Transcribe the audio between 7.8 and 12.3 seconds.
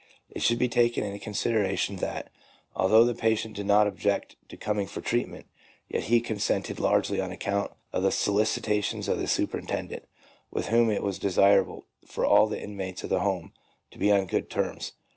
of the solicitations of the superintendent, with whom it was desirable for